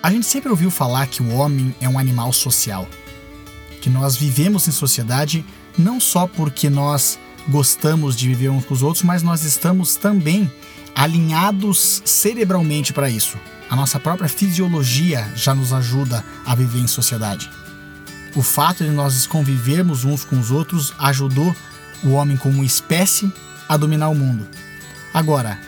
[0.00, 2.88] A gente sempre ouviu falar que o homem é um animal social,
[3.80, 5.44] que nós vivemos em sociedade
[5.76, 7.18] não só porque nós
[7.48, 10.50] gostamos de viver uns com os outros, mas nós estamos também
[10.94, 13.38] alinhados cerebralmente para isso.
[13.68, 17.50] A nossa própria fisiologia já nos ajuda a viver em sociedade.
[18.36, 21.54] O fato de nós convivermos uns com os outros ajudou
[22.04, 23.32] o homem como espécie
[23.68, 24.46] a dominar o mundo.
[25.12, 25.58] Agora,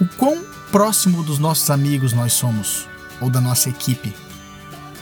[0.00, 2.88] o quão próximo dos nossos amigos nós somos?
[3.20, 4.14] Ou da nossa equipe?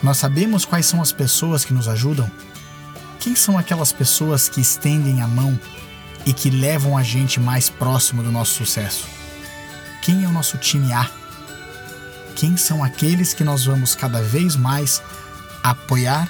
[0.03, 2.29] Nós sabemos quais são as pessoas que nos ajudam?
[3.19, 5.59] Quem são aquelas pessoas que estendem a mão
[6.25, 9.07] e que levam a gente mais próximo do nosso sucesso?
[10.01, 11.09] Quem é o nosso time A?
[12.35, 15.01] Quem são aqueles que nós vamos cada vez mais
[15.63, 16.29] apoiar,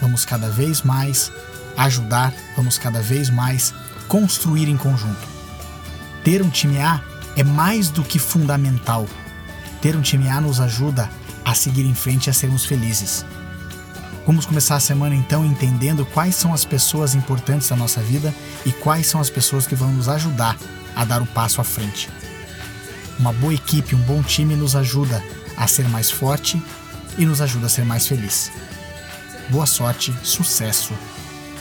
[0.00, 1.32] vamos cada vez mais
[1.76, 3.72] ajudar, vamos cada vez mais
[4.08, 5.26] construir em conjunto?
[6.22, 7.00] Ter um time A
[7.36, 9.06] é mais do que fundamental.
[9.84, 11.10] Ter um time A nos ajuda
[11.44, 13.22] a seguir em frente e a sermos felizes.
[14.26, 18.72] Vamos começar a semana então entendendo quais são as pessoas importantes da nossa vida e
[18.72, 20.56] quais são as pessoas que vão nos ajudar
[20.96, 22.08] a dar o passo à frente.
[23.18, 25.22] Uma boa equipe, um bom time nos ajuda
[25.54, 26.62] a ser mais forte
[27.18, 28.50] e nos ajuda a ser mais feliz.
[29.50, 30.94] Boa sorte, sucesso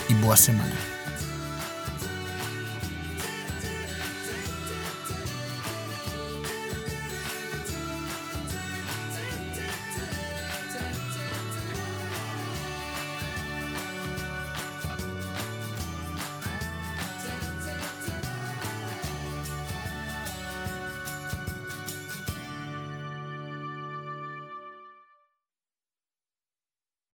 [0.08, 0.93] e boa semana.